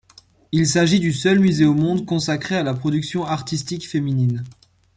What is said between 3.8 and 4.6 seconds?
féminine.